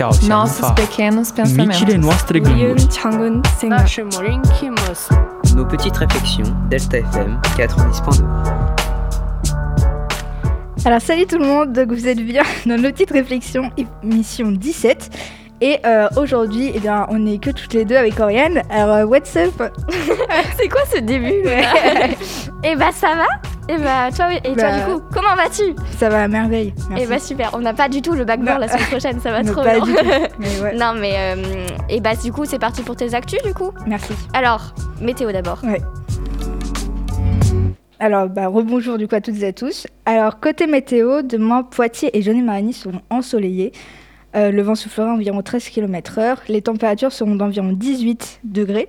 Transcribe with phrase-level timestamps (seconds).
[0.00, 1.82] Nossos pequenos pensamentos.
[5.56, 8.24] Nos petites réflexions, Delta FM 90.2.
[10.84, 13.70] Alors salut tout le monde, donc vous êtes bien dans nos petites réflexions,
[14.04, 15.10] émission 17.
[15.60, 18.62] Et euh, aujourd'hui, eh bien, on est que toutes les deux avec Oriane.
[18.70, 19.60] Alors, euh, what's up?
[20.56, 21.26] C'est quoi ce début?
[21.48, 21.64] Et
[22.62, 24.36] eh bah ben, ça va et bah toi, oui.
[24.44, 25.74] et toi Bah, du coup, comment vas-tu?
[25.98, 26.72] Ça va à merveille.
[26.88, 27.04] Merci.
[27.04, 28.66] Et bah super, on n'a pas du tout le backboard Non.
[28.66, 29.84] la semaine prochaine, ça va Non, trop pas bien.
[29.84, 30.04] du tout.
[30.38, 33.52] Mais ouais, non mais euh, et bah du coup c'est parti pour tes actus du
[33.52, 33.70] coup?
[33.86, 34.12] merci.
[34.32, 35.60] Alors météo d'abord.
[38.00, 39.86] Alors, bah, rebonjour du coup à toutes et à tous.
[40.06, 43.72] Alors, côté météo, demain, Poitiers et Jeunet-Marigny seront ensoleillés.
[44.36, 46.36] Euh, le vent soufflera environ 13 km/h.
[46.48, 48.86] Les températures seront d'environ 18 degrés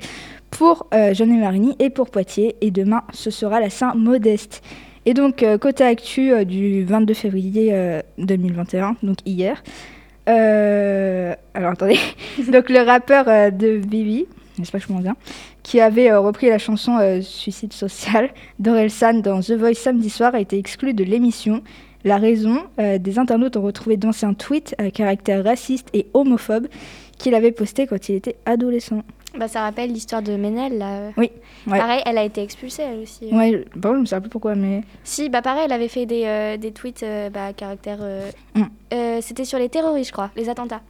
[0.52, 2.56] pour euh, Jeunet-Marigny et pour Poitiers.
[2.62, 4.62] Et demain, ce sera la Saint-Modeste.
[5.06, 9.64] Et donc, euh, côté actu euh, du 22 février euh, 2021, donc hier.
[10.28, 12.00] euh, alors, attendez.
[12.52, 14.26] donc, le rappeur euh, de Vivi,
[14.58, 15.16] j'espère que je m'en bien,
[15.64, 20.36] qui avait euh, repris la chanson euh, Suicide social d'Orelsan dans The Voice samedi soir
[20.36, 21.64] a été exclu de l'émission.
[22.04, 26.68] La raison, euh, des internautes ont retrouvé d'anciens tweets à caractère raciste et homophobe
[27.18, 29.04] qu'il avait posté quand il était adolescent.
[29.38, 31.12] Bah ça rappelle l'histoire de Ménel là.
[31.16, 31.32] Oui,
[31.68, 31.78] ouais.
[31.78, 33.26] Pareil, elle a été expulsée elle aussi.
[33.32, 36.24] Ouais, bon, je me sais plus pourquoi, mais Si, bah pareil, elle avait fait des,
[36.26, 38.00] euh, des tweets euh, bah, à caractère.
[38.02, 38.64] euh, Mm.
[38.94, 40.82] euh, C'était sur les terroristes, je crois, les attentats.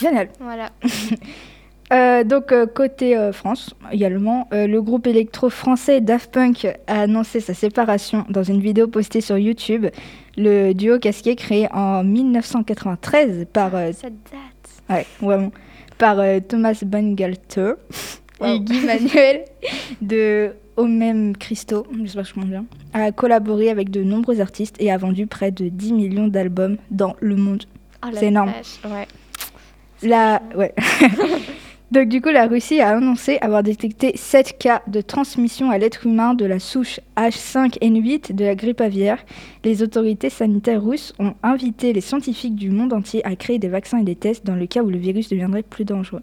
[0.00, 0.28] génial.
[0.40, 0.70] Voilà.
[2.24, 8.42] Donc côté France également, le groupe électro français Daft Punk a annoncé sa séparation dans
[8.42, 9.86] une vidéo postée sur YouTube.
[10.36, 14.90] Le duo casqué créé en 1993 par Ça date.
[14.90, 15.52] Ouais, vraiment.
[16.04, 17.72] Par euh, Thomas Bangalter
[18.42, 18.58] et Wow.
[18.58, 19.46] Guy Manuel
[20.02, 24.98] de Omem Christo, j'espère que je bien, a collaboré avec de nombreux artistes et a
[24.98, 27.64] vendu près de 10 millions d'albums dans le monde.
[28.04, 28.50] Oh, la C'est énorme.
[28.50, 29.08] vache, Ouais.
[30.02, 30.42] La...
[30.54, 30.74] Ouais.
[31.94, 36.08] Donc du coup, la Russie a annoncé avoir détecté 7 cas de transmission à l'être
[36.08, 39.24] humain de la souche H5N8 de la grippe aviaire.
[39.62, 43.98] Les autorités sanitaires russes ont invité les scientifiques du monde entier à créer des vaccins
[43.98, 46.22] et des tests dans le cas où le virus deviendrait plus dangereux.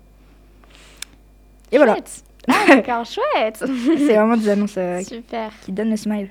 [1.72, 2.24] Et voilà, Chouette.
[2.50, 3.64] Ah, d'accord, chouette.
[3.98, 5.54] c'est vraiment des annonces euh, Super.
[5.64, 6.28] qui donnent le smile.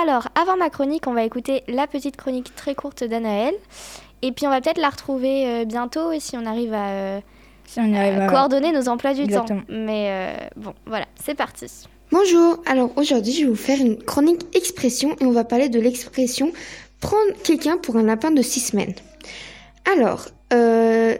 [0.00, 3.52] Alors, avant ma chronique, on va écouter la petite chronique très courte d'Anaël.
[4.22, 7.20] Et puis, on va peut-être la retrouver euh, bientôt et si on arrive à euh,
[7.66, 8.26] Si on y arrive à...
[8.26, 9.60] coordonner nos emplois du Exactement.
[9.60, 9.66] temps.
[9.68, 11.66] Mais euh, bon, voilà, c'est parti.
[12.10, 15.78] Bonjour, alors aujourd'hui je vais vous faire une chronique expression et on va parler de
[15.78, 16.52] l'expression
[17.00, 18.94] prendre quelqu'un pour un lapin de six semaines.
[19.92, 21.16] Alors, euh,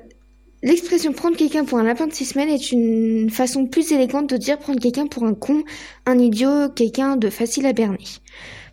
[0.63, 4.39] l'expression prendre quelqu'un pour un lapin de six semaines est une façon plus élégante de
[4.39, 5.63] dire prendre quelqu'un pour un con,
[6.07, 8.05] un idiot, quelqu'un de facile à berner.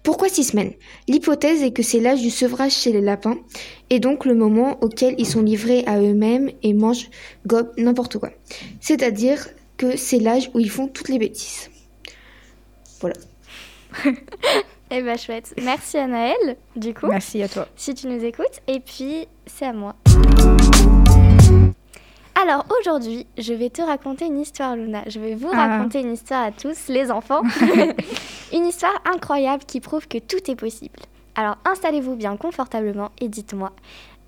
[0.06, 0.74] Pourquoi six semaines?
[1.08, 3.38] L'hypothèse est que c'est l'âge du sevrage chez les lapins
[3.90, 7.10] et donc le moment auquel ils sont livrés à eux-mêmes et mangent,
[7.48, 8.30] gobent n'importe quoi.
[8.80, 11.70] C'est-à-dire que c'est l'âge où ils font toutes les bêtises.
[14.92, 15.52] Eh ben, chouette.
[15.64, 17.68] Merci, Anaël, du coup, Merci à toi.
[17.76, 18.62] si tu nous écoutes.
[18.68, 19.96] Et puis, c'est à moi.
[22.42, 25.04] Alors, aujourd'hui, je vais te raconter une histoire, Luna.
[25.08, 25.68] Je vais vous Ah.
[25.68, 27.42] raconter une histoire à tous, les enfants.
[28.54, 31.00] une histoire incroyable qui prouve que tout est possible.
[31.36, 33.72] Alors, installez-vous bien confortablement et dites-moi,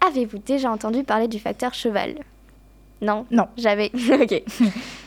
[0.07, 2.15] avez-vous déjà entendu parler du facteur cheval?
[3.01, 3.25] Non?
[3.29, 3.47] Non.
[3.57, 3.91] J'avais.
[4.21, 4.41] ok.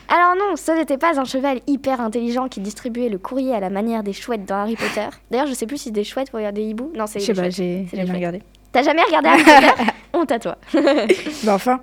[0.09, 3.71] Alors non, ce n'était pas un cheval hyper intelligent qui distribuait le courrier à la
[3.71, 5.09] manière des chouettes dans Harry Potter.
[5.31, 6.91] D'ailleurs, je sais plus si des chouettes vont regarder hibou.
[6.97, 8.11] Non, c'est Je des sais pas, j'ai des chouettes.
[8.11, 8.43] regardé.
[8.73, 9.91] T'as jamais regardé Harry Potter?
[10.21, 10.57] Honte à toi.
[11.45, 11.81] Bah enfin,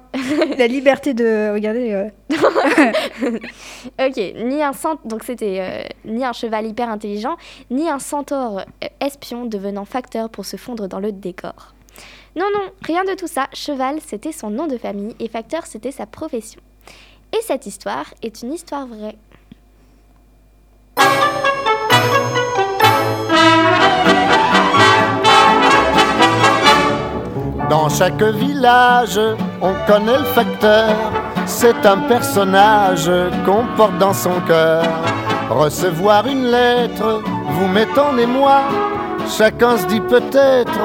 [0.57, 1.91] la liberté de regarder...
[1.91, 2.09] euh,
[4.07, 4.99] Ok, ni un cent...
[5.05, 7.35] donc c'était euh, ni un cheval hyper intelligent,
[7.71, 11.73] ni un centaure euh, espion devenant facteur pour se fondre dans le décor.
[12.35, 13.47] Non, non, rien de tout ça.
[13.53, 16.61] Cheval, c'était son nom de famille et facteur, c'était sa profession.
[17.33, 19.15] Et cette histoire est une histoire vraie.
[27.69, 29.19] Dans chaque village,
[29.61, 30.89] on connaît le facteur.
[31.45, 33.11] C'est un personnage
[33.45, 34.85] qu'on porte dans son cœur.
[35.49, 38.61] Recevoir une lettre, vous mettez en.
[39.29, 40.79] Chacun se dit peut-être,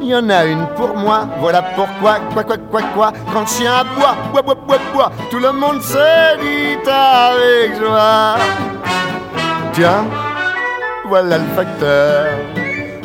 [0.00, 1.26] il y en a une pour moi.
[1.40, 3.12] Voilà pourquoi, quoi, quoi, quoi, quoi.
[3.32, 8.36] Quand le chien aboie, bois, bois, bois, bois, tout le monde se dit avec joie.
[9.72, 10.04] Tiens,
[11.08, 12.26] voilà le facteur.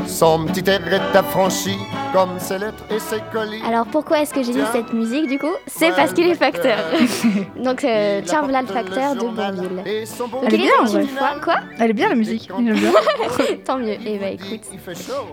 [0.06, 1.78] Son petit air est affranchi,
[2.14, 3.62] comme ses lettres et ses colis.
[3.68, 6.78] Alors pourquoi est-ce que j'ai mis cette musique du coup C'est parce qu'il est facteur.
[7.58, 9.84] Donc euh, tiens voilà le facteur de Bonville.
[10.20, 11.02] Donc Elle est il bien, ouais.
[11.02, 12.50] une fois quoi Elle est bien la musique.
[12.56, 12.76] Bien.
[13.66, 13.98] Tant mieux.
[14.06, 14.62] Eh ben écoute.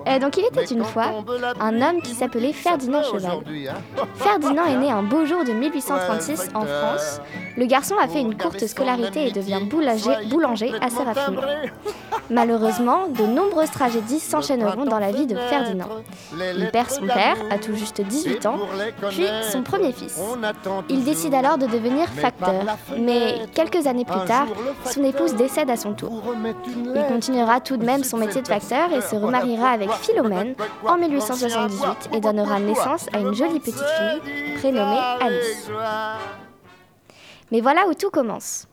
[0.09, 1.23] Euh, donc il était une fois
[1.61, 3.31] un homme qui s'appelait Ferdinand Cheval.
[3.69, 3.75] hein.
[4.15, 7.21] Ferdinand est né un beau jour de 1836 en France.
[7.57, 11.43] Le garçon a fait une courte scolarité et devient boulanger, boulanger assez rapidement.
[12.31, 15.89] Malheureusement, de nombreuses tragédies s'enchaîneront dans la vie de Ferdinand.
[16.33, 18.59] Il perd son père à tout juste 18 ans,
[19.11, 20.21] puis son premier fils.
[20.89, 22.65] Il décide alors de devenir facteur,
[22.99, 24.47] mais quelques années plus tard,
[24.87, 26.23] son épouse décède à son tour.
[26.77, 30.55] Il continuera tout de même son métier de facteur et se remariera avec Philomène
[30.87, 35.71] en 1878 et donnera naissance à une jolie petite fille prénommée Alice.
[37.51, 38.67] Mais voilà où tout commence.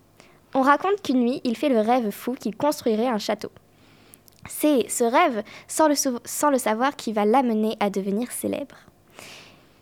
[0.54, 3.50] On raconte qu'une nuit, il fait le rêve fou qu'il construirait un château.
[4.48, 8.76] C'est ce rêve, sans le, savoir, qui va l'amener à devenir célèbre.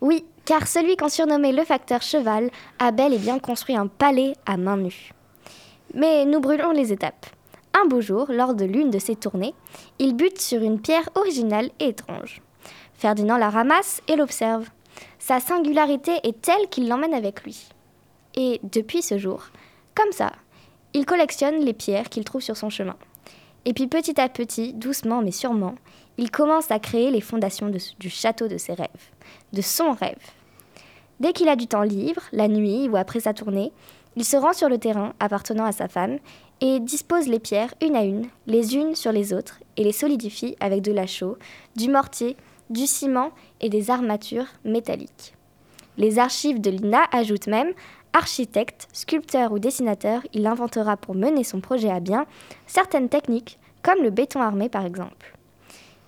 [0.01, 4.33] Oui, car celui qu'on surnommait le facteur cheval a bel et bien construit un palais
[4.45, 5.11] à main nue.
[5.93, 7.25] Mais nous brûlons les étapes.
[7.73, 9.53] Un beau jour, lors de l'une de ses tournées,
[9.99, 12.41] il bute sur une pierre originale et étrange.
[12.93, 14.69] Ferdinand la ramasse et l'observe.
[15.19, 17.67] Sa singularité est telle qu'il l'emmène avec lui.
[18.35, 19.47] Et depuis ce jour,
[19.93, 20.31] comme ça,
[20.93, 22.95] il collectionne les pierres qu'il trouve sur son chemin.
[23.65, 25.75] Et puis petit à petit, doucement mais sûrement,
[26.17, 27.69] il commence à créer les fondations
[27.99, 28.87] du château de ses rêves,
[29.53, 30.15] de son rêve.
[31.19, 33.71] Dès qu'il a du temps libre, la nuit ou après sa tournée,
[34.15, 36.19] il se rend sur le terrain appartenant à sa femme
[36.61, 40.55] et dispose les pierres une à une, les unes sur les autres, et les solidifie
[40.59, 41.37] avec de la chaux,
[41.75, 42.37] du mortier,
[42.69, 45.33] du ciment et des armatures métalliques.
[45.97, 47.73] Les archives de l'INA ajoutent même
[48.17, 52.25] Architecte, sculpteur ou dessinateur, il inventera pour mener son projet à bien
[52.65, 55.37] certaines techniques, comme le béton armé par exemple.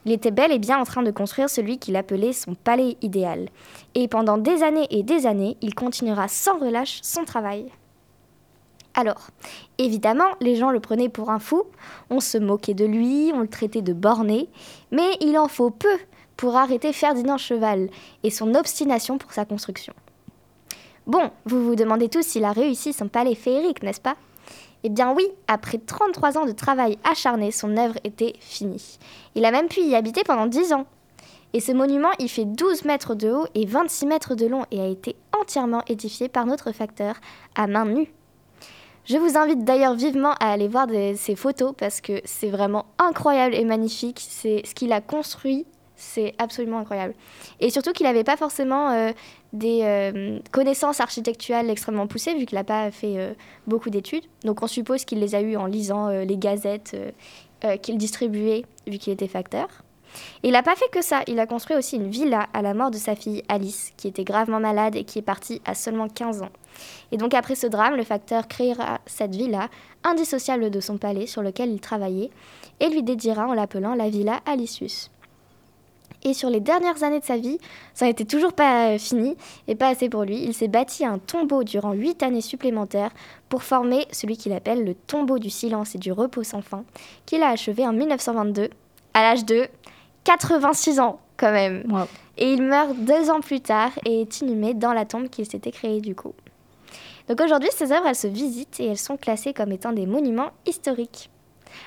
[0.05, 3.49] Il était bel et bien en train de construire celui qu'il appelait son palais idéal.
[3.93, 7.69] Et pendant des années et des années, il continuera sans relâche son travail.
[8.93, 9.27] Alors,
[9.77, 11.63] évidemment, les gens le prenaient pour un fou,
[12.09, 14.47] on se moquait de lui, on le traitait de borné,
[14.91, 15.97] mais il en faut peu
[16.37, 17.89] pour arrêter Ferdinand Cheval
[18.23, 19.93] et son obstination pour sa construction.
[21.07, 24.17] Bon, vous vous demandez tous s'il a réussi son palais féerique, n'est-ce pas?
[24.83, 28.99] Eh bien oui, après 33 ans de travail acharné, son œuvre était finie.
[29.33, 30.85] Il a même pu y habiter pendant 10 ans.
[31.53, 34.81] Et ce monument, il fait 12 mètres de haut et 26 mètres de long et
[34.81, 37.15] a été entièrement édifié par notre facteur
[37.55, 38.11] à main nue.
[39.05, 43.55] Je vous invite d'ailleurs vivement à aller voir ces photos parce que c'est vraiment incroyable
[43.55, 44.19] et magnifique.
[44.19, 45.65] Ce qu'il a construit,
[45.97, 47.15] c'est absolument incroyable.
[47.59, 49.11] Et surtout qu'il n'avait pas forcément euh,
[49.53, 53.33] des euh, connaissances architecturales extrêmement poussées vu qu'il n'a pas fait euh,
[53.65, 54.25] beaucoup d'études.
[54.43, 56.95] Donc on suppose qu'il les a eues en lisant euh, les gazettes
[57.81, 59.67] qu'il distribuait vu qu'il était facteur.
[60.43, 62.75] Et il n'a pas fait que ça, il a construit aussi une villa à la
[62.75, 66.07] mort de sa fille Alice, qui était gravement malade et qui est partie à seulement
[66.07, 66.51] 15 ans.
[67.11, 69.69] Et donc après ce drame, le facteur créera cette villa,
[70.03, 72.29] indissociable de son palais sur lequel il travaillait,
[72.79, 75.09] et lui dédiera en l'appelant la villa Alicius.
[76.27, 77.57] Et sur les dernières années de sa vie,
[77.93, 79.37] ça n'était toujours pas euh, fini
[79.69, 80.43] et pas assez pour lui.
[80.43, 83.11] Il s'est bâti un tombeau durant huit années supplémentaires
[83.47, 86.83] pour former celui qu'il appelle le tombeau du silence et du repos sans fin,
[87.25, 88.69] qu'il a achevé en 1922,
[89.13, 89.69] à l'âge de
[90.25, 91.83] 86 ans quand même.
[91.89, 92.07] Wow.
[92.37, 95.71] Et il meurt deux ans plus tard et est inhumé dans la tombe qu'il s'était
[95.71, 96.33] créée du coup.
[97.29, 100.51] Donc aujourd'hui, ces œuvres, elles se visitent et elles sont classées comme étant des monuments
[100.65, 101.29] historiques.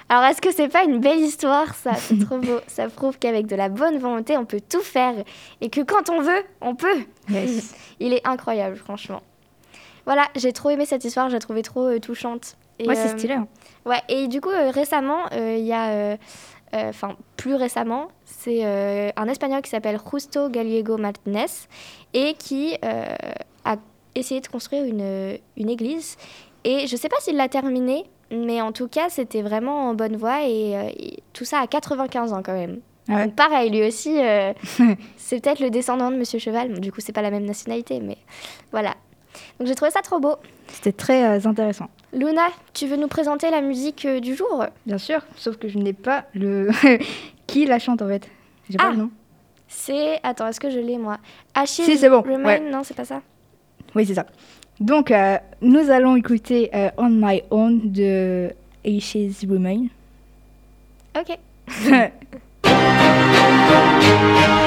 [0.09, 1.95] Alors est-ce que c'est pas une belle histoire ça?
[1.95, 2.59] C'est trop beau.
[2.67, 5.15] Ça prouve qu'avec de la bonne volonté, on peut tout faire
[5.61, 7.05] et que quand on veut, on peut.
[7.29, 7.75] Yes.
[8.01, 9.23] Il est incroyable, franchement.
[10.07, 12.57] Voilà, j'ai trop aimé cette histoire, je la trouvais trop euh, touchante.
[12.79, 13.35] Et, Ouais, c'est euh, stylé.
[13.35, 13.47] hein.
[13.85, 15.91] Ouais, et du coup, euh, récemment, euh, il y a.
[15.91, 16.17] euh,
[16.75, 21.47] euh, Enfin, plus récemment, c'est euh, un Espagnol qui s'appelle Justo Gallego Martinez
[22.15, 23.05] et qui euh,
[23.65, 23.77] a
[24.15, 26.17] essayé de construire une, une église.
[26.65, 30.17] Et je sais pas s'il l'a terminé, mais en tout cas, c'était vraiment en bonne
[30.17, 32.81] voie et, euh, et tout ça à 95 ans quand même.
[33.09, 33.25] Ah ouais.
[33.27, 34.53] Donc pareil, lui aussi, euh,
[35.17, 36.73] c'est peut-être le descendant de Monsieur Cheval.
[36.73, 38.19] Bon, du coup, c'est pas la même nationalité, mais
[38.73, 38.95] voilà.
[39.59, 40.35] Donc j'ai trouvé ça trop beau.
[40.69, 41.87] C'était très euh, intéressant.
[42.13, 44.65] Luna, tu veux nous présenter la musique euh, du jour?
[44.87, 46.71] Bien sûr, sauf que je n'ai pas le.
[47.47, 48.29] Qui la chante en fait
[48.69, 48.91] J'ai pas Ah.
[48.93, 49.11] le nom.
[49.69, 50.19] C'est.
[50.25, 51.19] Attends, est-ce que je l'ai moi?
[51.55, 52.61] Achilles Si, c'est bon, Remain ouais.
[52.61, 53.23] Non, c'est pas ça?
[53.95, 54.27] Oui, c'est ça.
[54.81, 58.51] Donc, euh, nous allons écouter euh, On My Own de
[58.85, 59.87] Ashes Remain.
[61.15, 61.39] Ok.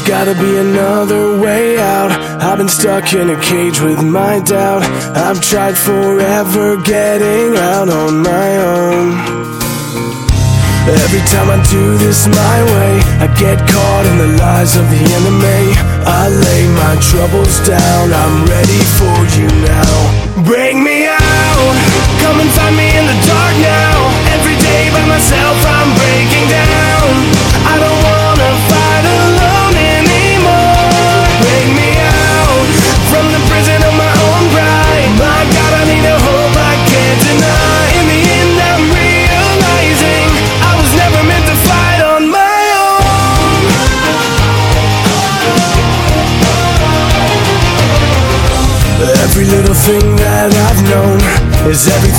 [0.00, 2.10] There's gotta be another way out.
[2.40, 4.82] I've been stuck in a cage with my doubt.
[5.12, 9.12] I've tried forever getting out on my own.
[10.88, 15.04] Every time I do this my way, I get caught in the lies of the
[15.20, 15.76] enemy.
[16.08, 19.92] I lay my troubles down, I'm ready for you now.
[20.48, 21.76] Bring me out,
[22.24, 23.96] come and find me in the dark now.
[24.32, 26.89] Every day by myself, I'm breaking down.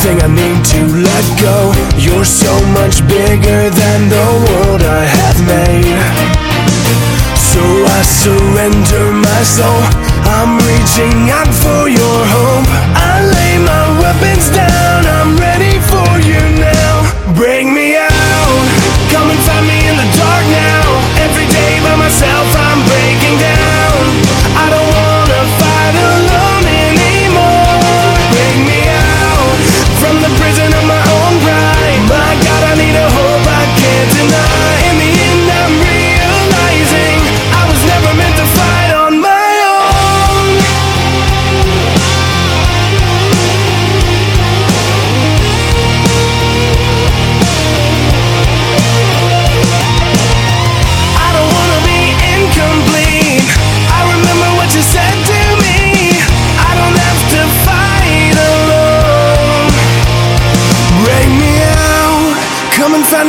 [0.01, 1.73] Everything I need to let go.
[1.97, 6.01] You're so much bigger than the world I have made.
[7.37, 9.81] So I surrender my soul.
[10.25, 12.67] I'm reaching out for your hope.
[12.97, 15.05] I lay my weapons down.
[15.05, 15.40] I'm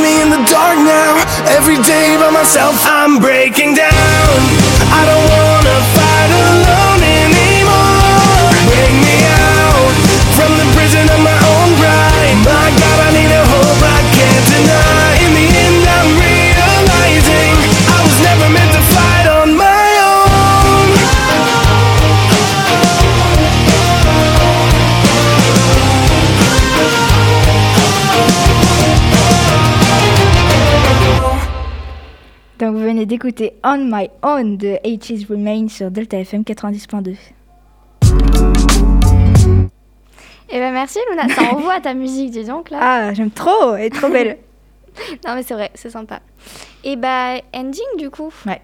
[0.03, 1.15] me in the dark now.
[1.55, 4.35] Every day by myself, I'm breaking down.
[4.91, 5.42] I don't wanna
[33.13, 37.15] d'écouter On My Own de H's Remain sur Delta FM 90.2.
[40.49, 42.79] Eh ben merci Luna, ça envoie ta musique, dis donc là.
[42.81, 44.39] Ah, j'aime trop, elle est trop belle.
[45.27, 46.21] Non mais c'est vrai, c'est sympa.
[46.83, 48.33] Et bah ending du coup.
[48.47, 48.61] Ouais.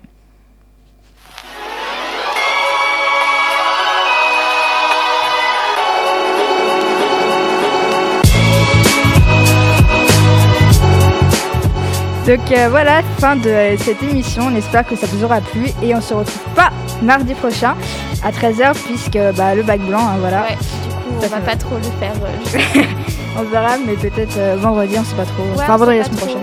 [12.30, 14.44] Donc euh, voilà, fin de euh, cette émission.
[14.52, 16.70] On espère que ça vous aura plu et on se retrouve pas
[17.02, 17.76] mardi prochain
[18.24, 20.44] à 13h puisque bah, le bac blanc, hein, voilà.
[20.44, 22.14] Ouais, du coup on Ça va fait pas trop le faire.
[22.24, 22.84] euh,
[23.40, 25.42] On verra, mais peut-être vendredi, on sait pas trop.
[25.42, 26.38] Ouais, enfin, on vendredi la semaine prochaine.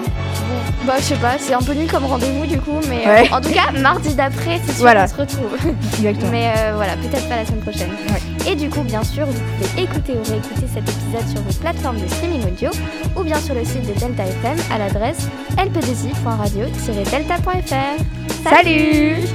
[0.87, 3.41] Bah je sais pas, c'est un peu nul comme rendez-vous du coup, mais euh, en
[3.41, 5.09] tout cas mardi d'après c'est sûr Voilà.
[5.09, 5.57] qu'on se retrouve.
[5.99, 6.31] Exactement.
[6.31, 7.91] mais euh, voilà, peut-être pas la semaine prochaine.
[8.49, 12.01] Et du coup bien sûr vous pouvez écouter ou réécouter cet épisode sur vos plateformes
[12.01, 12.71] de streaming audio
[13.17, 15.27] ou bien sur le site de Delta FM à l'adresse
[15.59, 18.49] lp2i.radio-delta.fr.
[18.49, 19.27] Salut